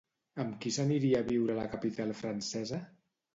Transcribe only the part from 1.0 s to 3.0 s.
a viure a la capital francesa?